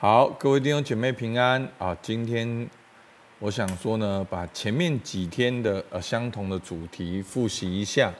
[0.00, 1.92] 好，各位弟兄姐妹平安啊！
[2.00, 2.70] 今天
[3.40, 8.14] 我想说呢，把前面几天的呃相同的主题复习一下。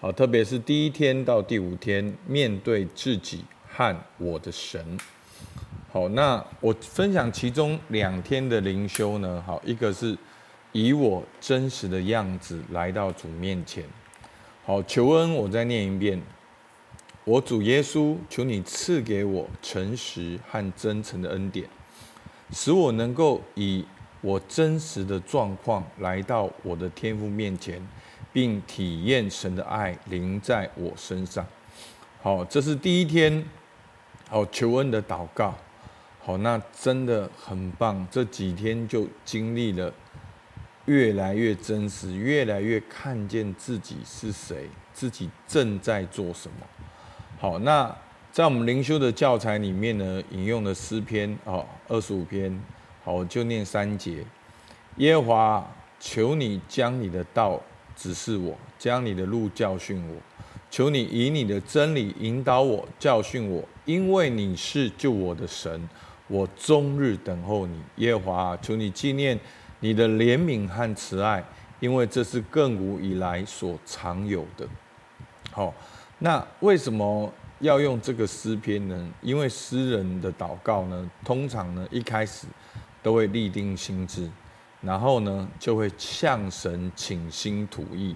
[0.00, 4.98] 好，特别是第一天到第五天，面对自己和我的神。
[5.92, 9.40] 好，那我分享其中两天的灵修呢。
[9.46, 10.18] 好，一个是
[10.72, 13.84] 以我真实的样子来到主面前。
[14.64, 16.20] 好，求恩，我再念一遍。
[17.24, 21.68] 我主耶稣，求你赐给我诚实和真诚的恩典，
[22.50, 23.84] 使我能够以
[24.22, 27.86] 我真实的状况来到我的天父面前，
[28.32, 31.46] 并体验神的爱临在我身上。
[32.22, 33.44] 好，这是第一天，
[34.28, 35.54] 好求恩的祷告。
[36.20, 38.06] 好，那真的很棒。
[38.10, 39.92] 这几天就经历了
[40.86, 46.66] 越来越真实，越来越看见自己是谁，自己正在做什么。
[47.40, 47.90] 好，那
[48.30, 52.54] 在我们灵修的教材里面呢，引用的诗篇哦，二十五篇，
[53.02, 54.22] 好，我就念三节。
[54.96, 57.58] 耶和华，求你将你的道
[57.96, 60.16] 指示我，将你的路教训我。
[60.70, 65.88] 求你以你的真理引导我，教训我，因为你是救我的神，
[66.28, 67.80] 我终日等候你。
[67.96, 69.40] 耶和华，求你纪念
[69.78, 71.42] 你的怜悯和慈爱，
[71.78, 74.68] 因为这是亘古以来所常有的。
[75.50, 75.72] 好。
[76.22, 79.08] 那为什么要用这个诗篇呢？
[79.22, 82.46] 因为诗人的祷告呢，通常呢一开始
[83.02, 84.30] 都会立定心志，
[84.82, 88.14] 然后呢就会向神倾心吐意。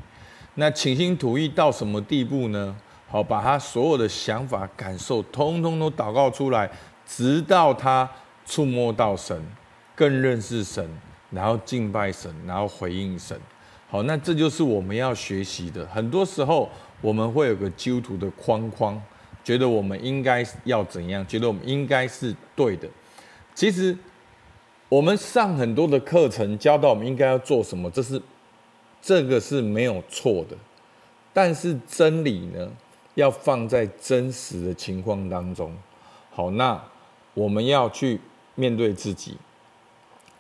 [0.55, 2.77] 那倾心吐意到什么地步呢？
[3.09, 6.71] 好，把他所有的想法、感受，通通都祷告出来，
[7.07, 8.09] 直到他
[8.45, 9.43] 触摸到神，
[9.95, 10.87] 更认识神，
[11.31, 13.41] 然后敬拜神，然后回应神。
[13.95, 15.87] 好，那这就是我们要学习的。
[15.87, 16.69] 很多时候。
[17.01, 18.99] 我们会有个基督徒的框框，
[19.43, 22.89] 觉得我们应该要怎样，觉得我们应该是对的。
[23.55, 23.95] 其实
[24.89, 28.23] 我们上很多的课程，教导我们应该要做什么，这是
[29.03, 30.57] 这个是没有错的。
[31.35, 32.73] 但是真理呢，
[33.17, 35.71] 要放在真实的情况当中。
[36.31, 36.83] 好，那
[37.35, 38.19] 我们要去
[38.55, 39.37] 面对自己。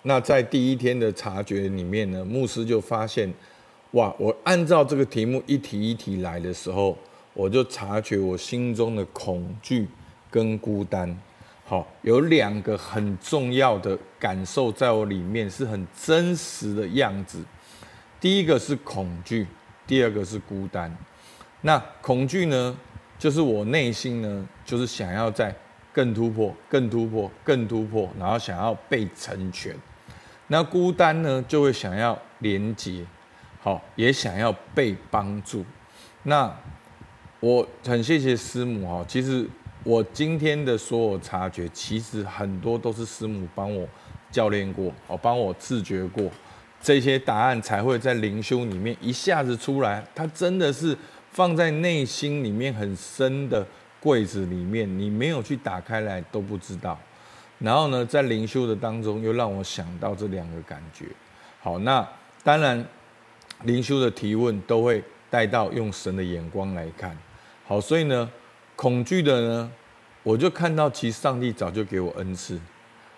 [0.00, 3.30] 那在第一天的察觉里面呢，牧师就发现。
[3.94, 4.12] 哇！
[4.18, 6.98] 我按照这个题目一题一题来的时候，
[7.32, 9.86] 我就察觉我心中的恐惧
[10.28, 11.16] 跟孤单。
[11.64, 17.40] 好，有两个很重要的感受在我里面，是很真实的样子。
[18.20, 19.46] 第一个是恐惧，
[19.86, 20.92] 第二个是孤单。
[21.60, 22.76] 那恐惧呢，
[23.16, 25.54] 就是我内心呢，就是想要在
[25.92, 29.72] 更突破、更突破、更突破，然后想要被成全。
[30.48, 33.06] 那孤单呢，就会想要连接。
[33.64, 35.64] 好，也想要被帮助。
[36.24, 36.54] 那
[37.40, 39.02] 我很谢谢师母哈。
[39.08, 39.48] 其实
[39.84, 43.88] 我今天的所有察觉，其实很多都是师母帮我
[44.30, 46.30] 教练过，哦，帮我自觉过，
[46.78, 50.04] 这些答案才会在灵修里面一下子出来。
[50.14, 50.94] 它真的是
[51.30, 53.66] 放在内心里面很深的
[53.98, 56.98] 柜子里面，你没有去打开来都不知道。
[57.58, 61.06] 然后呢，在灵修的当中，又让我想到这两个感觉。
[61.62, 62.06] 好，那
[62.42, 62.86] 当然。
[63.62, 67.16] 灵修的提问都会带到用神的眼光来看，
[67.66, 68.30] 好，所以呢，
[68.76, 69.72] 恐惧的呢，
[70.22, 72.60] 我就看到其实上帝早就给我恩赐，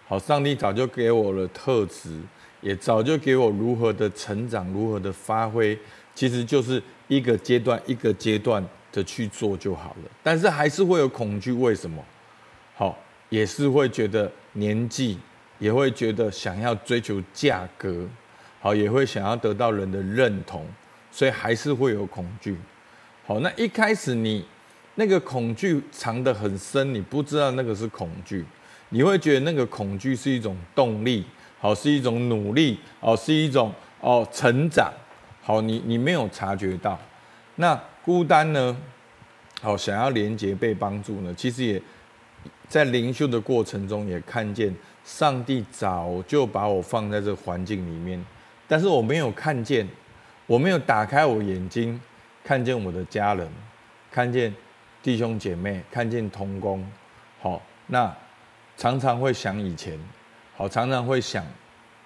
[0.07, 2.21] 好，上帝早就给我了特质，
[2.61, 5.79] 也早就给我如何的成长，如何的发挥，
[6.15, 10.11] 其实就是一个阶段一个阶段的去做就好了。
[10.23, 12.03] 但是还是会有恐惧，为什么？
[12.77, 12.97] 好，
[13.29, 15.19] 也是会觉得年纪，
[15.59, 18.07] 也会觉得想要追求价格。
[18.67, 20.67] 好，也会想要得到人的认同，
[21.13, 22.57] 所以还是会有恐惧。
[23.25, 24.45] 好，那一开始你
[24.97, 28.45] 那个恐惧藏得很深，你不知道那个是恐惧，
[28.89, 31.25] 你会觉得那个恐惧是一种动力，
[31.61, 34.93] 好，是一种努力，哦，是一种哦成长。
[35.41, 36.99] 好，你你没有察觉到。
[37.55, 38.77] 那孤单呢？
[39.63, 41.33] 好，想要连接被帮助呢？
[41.37, 41.81] 其实也
[42.67, 48.21] 在灵修的过程中也看见上帝早就把我放在这个环境里面。
[48.69, 49.89] 但是我没有看见，
[50.47, 52.01] 我没有打开我眼睛，
[52.43, 53.49] 看见我的家人，
[54.11, 54.55] 看见
[55.03, 56.85] 弟兄姐妹，看见同工，
[57.41, 58.15] 好，那
[58.77, 59.99] 常常会想以前，
[60.57, 61.47] 好，常常会想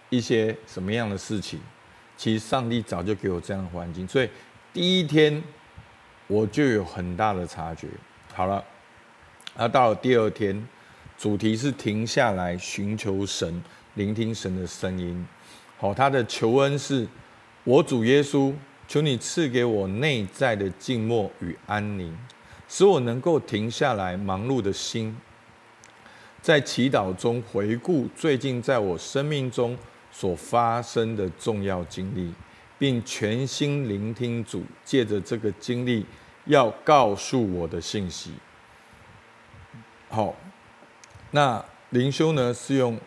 [0.08, 1.60] 一些什么样的事情。
[2.16, 4.28] 其实上帝早就给我这样的环境，所以
[4.72, 5.42] 第一天
[6.26, 7.88] 我就有很大的察觉。
[8.34, 8.62] 好了，
[9.56, 10.68] 那到了第二天，
[11.16, 13.62] 主题是停下来寻求神，
[13.94, 15.26] 聆听神的声音。
[15.80, 17.08] 好，他的求恩是：
[17.64, 18.52] 我主耶稣，
[18.86, 22.14] 求你赐给我内在的静默与安宁，
[22.68, 25.16] 使我能够停下来忙碌的心，
[26.42, 29.74] 在祈祷中回顾最近在我生命中
[30.12, 32.30] 所发生的重要经历，
[32.78, 36.04] 并全心聆听主借着这个经历
[36.44, 38.32] 要告诉我的信息。
[40.10, 40.36] 好，
[41.30, 43.00] 那灵修呢是用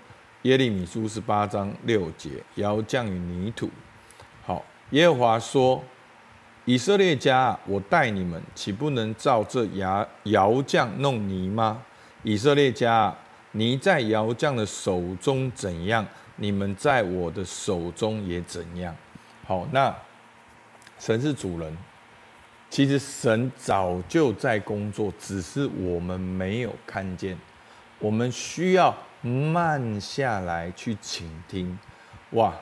[0.44, 3.70] 耶利米书十八章六节，窑匠与泥土。
[4.46, 5.82] 好，耶和华说。
[6.66, 11.82] 以色列家，我带你们，岂不能照这窑窑匠弄泥吗？
[12.24, 13.14] 以色列家，
[13.52, 16.06] 泥在窑匠的手中怎样，
[16.38, 18.96] 你们在我的手中也怎样。
[19.46, 19.94] 好，那
[21.00, 21.78] 神是主人，
[22.70, 27.38] 其实神早就在工作，只是我们没有看见。
[28.00, 31.80] 我们需要慢下来去倾听。
[32.32, 32.54] 哇！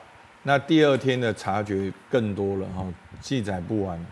[0.44, 2.84] 那第二天的察觉更多了哈，
[3.20, 4.04] 记载不完。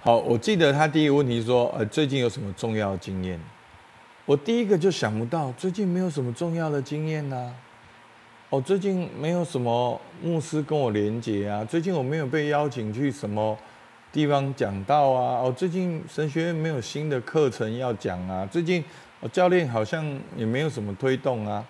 [0.00, 3.40] 好，我记得他第一个问题说，呃，最近有什么重要经验？
[4.24, 7.52] 我第一个就想不到，最近没有什么重要的经验呐。
[8.50, 13.58] 哦，最近没有什么牧师跟我连结啊，最近我没有被邀请去什么
[14.12, 15.40] 地方讲道啊。
[15.42, 18.46] 哦，最近神学院没有新的课程要讲啊。
[18.48, 18.84] 最近
[19.28, 20.04] 教练好像
[20.36, 21.64] 也没有什么推动啊。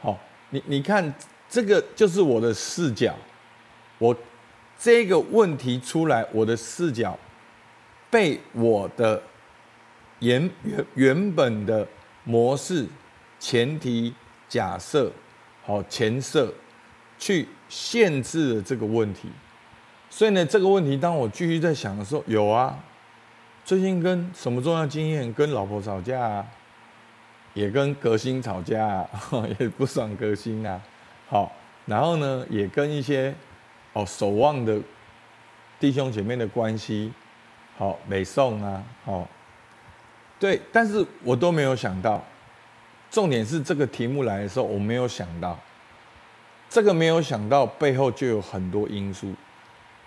[0.00, 0.18] 好，
[0.50, 1.14] 你你看。
[1.50, 3.14] 这个就是我的视角，
[3.96, 4.14] 我
[4.78, 7.18] 这个问题出来，我的视角
[8.10, 9.22] 被我的
[10.18, 11.88] 原原原本的
[12.24, 12.86] 模式、
[13.40, 14.12] 前提、
[14.46, 15.10] 假设、
[15.64, 16.52] 好前设
[17.18, 19.30] 去限制了这个问题。
[20.10, 22.78] 所以呢，这个问题当我继续在想的时候，有啊，
[23.64, 25.32] 最近跟什么重要经验？
[25.32, 26.46] 跟老婆吵架啊，
[27.54, 29.08] 也跟革新吵架啊，
[29.58, 30.80] 也不爽革新啊。
[31.28, 31.52] 好，
[31.86, 33.34] 然后呢，也跟一些
[33.92, 34.80] 哦守望的
[35.80, 37.12] 弟兄姐妹的关系，
[37.76, 39.28] 好美颂啊，好，
[40.38, 42.24] 对，但是我都没有想到，
[43.10, 45.58] 重点是这个题目来的时候，我没有想到，
[46.68, 49.34] 这个没有想到背后就有很多因素，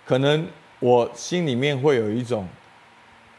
[0.06, 0.48] 可能
[0.80, 2.48] 我心里面会有一种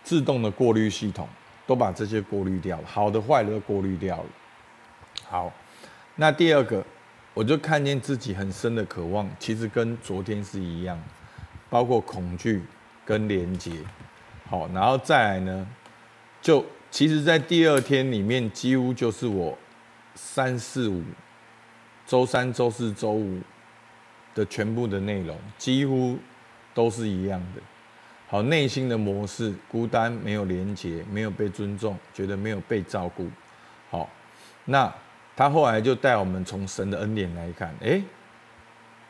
[0.05, 1.29] 自动的过滤系统，
[1.67, 4.27] 都把这些过滤掉了，好的坏的都过滤掉了。
[5.25, 5.53] 好，
[6.17, 6.85] 那第二个。
[7.35, 11.03] 我就看见自己很深的渴望，其实跟昨天是一样，
[11.71, 12.63] 包括恐惧
[13.07, 13.73] 跟连接，
[14.51, 15.67] 好，然后再来呢，
[16.43, 19.57] 就其实，在第二天里面，几乎就是我
[20.15, 21.03] 三四五，
[22.07, 23.41] 周三、周四、周五
[24.35, 26.19] 的全部的内容，几乎
[26.75, 27.63] 都是一样的。
[28.33, 33.29] 好，内心的模式，孤单，没有连结，没有被尊重，觉得没有被照顾。
[33.91, 34.09] 好，
[34.65, 34.91] 那。
[35.35, 38.03] 他后来就带我们从神的恩典来看，诶，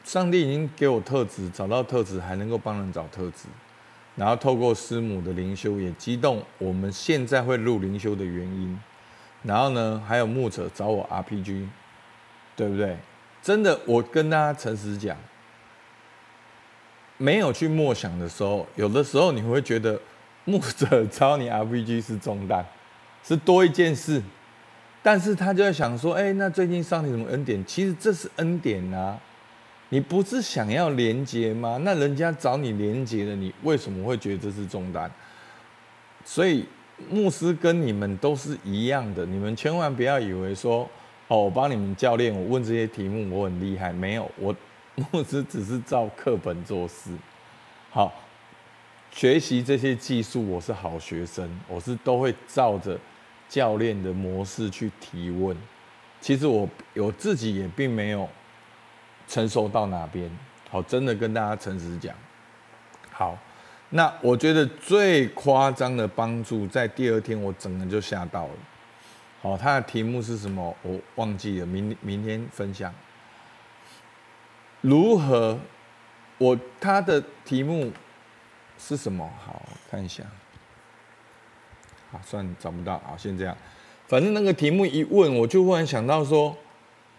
[0.05, 3.49] 上帝已经给我特质，找到特质还能够帮人找特质，
[4.15, 8.81] 然后透过师母的灵修也激动我们现在会录灵修的原因，
[9.43, 11.67] 然后呢，还有牧者找我 RPG，
[12.55, 12.97] 对不对？
[13.43, 15.17] 真的，我跟大家诚实讲，
[17.23, 19.97] 没有去默想的时候，有的时候你会觉得
[20.45, 22.67] 牧者找你 RPG 是重担，
[23.23, 24.21] 是多一件事。
[25.05, 27.65] 但是他就在想说，哎，那最近上帝什么恩典？
[27.65, 29.17] 其实这是恩典呐，
[29.91, 31.79] 你不是想要连接吗？
[31.85, 35.09] 那人家找你连接了，你为什么会觉得这是重担？
[36.25, 36.67] 所以
[37.09, 40.89] 牧师跟你们都是一样的，你们千万不要以为说，
[41.29, 44.53] 哦，我帮你们教练，我问这些题目我很厉害，没有，我
[45.13, 47.11] 牧师只是照课本做事。
[47.91, 48.13] 好，
[49.11, 52.99] 学习这些技术，我是好学生，我是都会照着。
[53.49, 55.55] 教练的模式去提问，
[56.23, 58.27] 其实我我自己也并没有
[59.29, 60.31] 成熟到哪边。
[60.71, 62.17] 好，真的跟大家诚实讲。
[63.11, 63.39] 好，
[63.91, 68.55] 那我觉得最夸张的帮助，在第二天我整个就吓到了。
[69.43, 70.75] 好，他的题目是什么？
[70.81, 72.91] 我忘记了，明明天分享。
[74.83, 75.59] 如何？
[76.39, 77.91] 我他的题目
[78.77, 79.31] 是什么？
[79.39, 80.25] 好，看一下。
[82.11, 83.57] 啊，算找不到啊，先这样。
[84.09, 86.57] 反正那个题目一问，我就忽然想到说，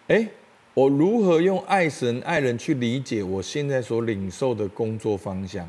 [0.08, 0.28] 哎，
[0.74, 5.66] 我如何用爱神爱人去理解我现在所领受的工作方向？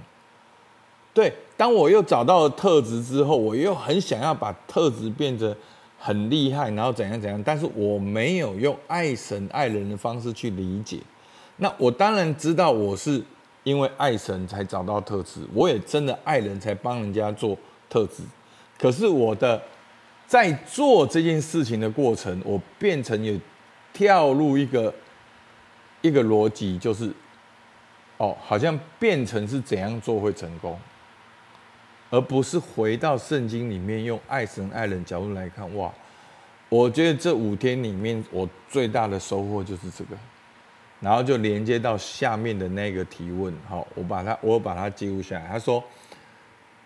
[1.13, 5.55] 对，当我又找到了特质之后，我又很想要把特质变得
[5.97, 10.99] 很厉害，然后怎样怎样，但是我没有用爱神爱人的方式去理解。
[11.57, 13.23] 那我当然知道，我是
[13.63, 17.57] 因为爱神才找到特质，我也真的爱人才帮人家做
[17.89, 18.23] 特质。
[18.77, 19.61] 可是我的
[20.27, 23.39] 在做这件事情的过程，我变成有
[23.93, 24.93] 跳入一个
[26.01, 27.09] 一个逻辑，就是
[28.17, 30.77] 哦，好像变成是怎样做会成功，
[32.09, 35.73] 而不是回到圣经里面用爱神爱人角度来看。
[35.75, 35.93] 哇，
[36.67, 40.17] 我觉得这五天里面，我最大的收获就是这个，
[41.05, 43.53] 然后就连接到下面的那个提问。
[43.69, 45.47] 好，我把它，我把它记录下来。
[45.47, 45.83] 他说，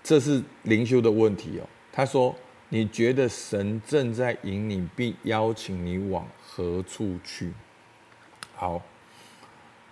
[0.04, 1.64] 这是灵修的问题哦。
[1.90, 2.36] 他说，
[2.68, 7.54] 你觉得神正在引你，并邀请你往何处去？
[8.58, 8.82] 好，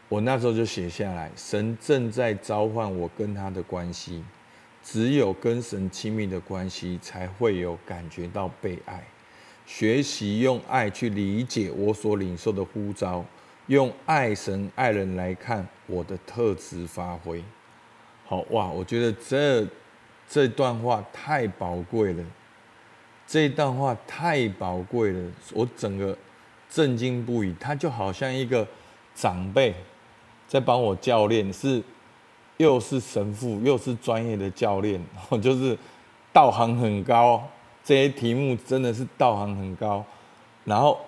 [0.10, 4.22] 我那时候就写下来，神正在召唤我跟他的关系。
[4.84, 9.02] 只有跟神亲密的关系，才会有感觉到被爱。
[9.66, 13.24] 学习用爱去理解我所领受的呼召，
[13.68, 17.44] 用爱神爱人来看我的特质发挥。
[18.26, 19.66] 好哇，我觉得这
[20.28, 22.24] 这段话太宝贵了，
[23.26, 26.18] 这段话太宝贵了，我整个
[26.70, 27.56] 震惊不已。
[27.60, 28.68] 他就好像一个
[29.14, 29.74] 长辈
[30.48, 31.84] 在帮我教练，是。
[32.58, 35.00] 又是神父，又是专业的教练，
[35.44, 35.78] 就是
[36.34, 37.48] 道行很高。
[37.84, 40.04] 这些题目真的是道行很高。
[40.66, 41.00] 然后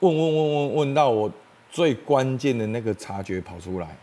[0.00, 1.30] 问问问问问到我
[1.70, 3.96] 最关键的那个察觉跑出来。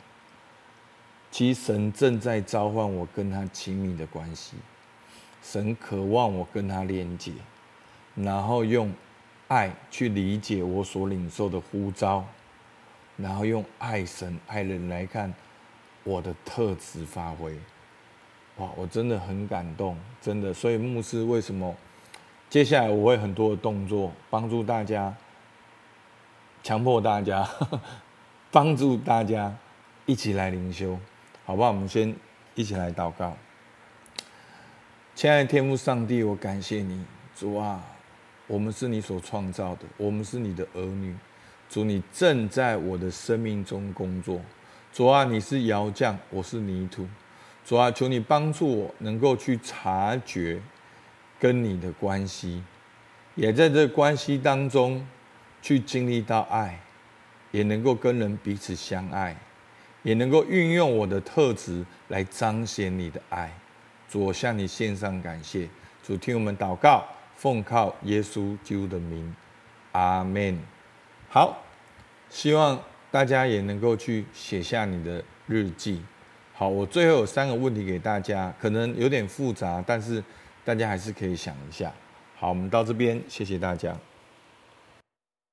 [1.31, 4.55] 其实神正在召唤我跟他亲密的关系，
[5.41, 7.31] 神渴望我跟他连接，
[8.15, 8.91] 然后用
[9.47, 12.25] 爱去理解我所领受的呼召，
[13.17, 15.33] 然后用爱神爱人来看。
[16.07, 17.51] 我的特质发挥，
[18.57, 18.69] 哇！
[18.77, 20.53] 我真的很感动，真的。
[20.53, 21.75] 所以牧师为什么
[22.47, 25.11] 接下来我会很多的动作，帮助大家，
[26.65, 27.47] 强迫大家，
[28.49, 29.55] 帮助大家
[30.07, 30.97] 一起来灵修，
[31.45, 31.69] 好不好？
[31.69, 32.11] 我们先
[32.55, 33.37] 一起来祷告。
[35.13, 37.05] 亲爱的天父上帝，我感谢你，
[37.35, 37.79] 主啊，
[38.47, 41.15] 我们是你所创造的，我们是你的儿女，
[41.69, 44.41] 主，你正在我的生命中工作。
[44.91, 47.07] 主啊，你是窑匠，我是泥土。
[47.63, 50.59] 主啊，求你帮助我，能够去察觉
[51.39, 52.63] 跟你的关系，
[53.35, 55.05] 也在这关系当中
[55.65, 56.79] 去经历到爱，
[57.49, 59.35] 也能够跟人彼此相爱，
[60.03, 63.51] 也能够运用我的特质来彰显你的爱。
[64.07, 65.67] 主，我向你献上感谢。
[66.03, 67.03] 主，听我们祷告，
[67.35, 69.35] 奉靠耶稣基督的名，
[69.93, 70.59] 阿门。
[71.27, 71.57] 好，
[72.29, 72.79] 希望。
[73.11, 76.03] 大家也能够去写下你的日记。
[76.53, 80.21] 好，我最后有三个问题给大家，可能有点复杂，但是
[80.65, 81.89] 大家还是可以想一下。
[82.35, 83.97] 好，我们到这边，谢谢大家。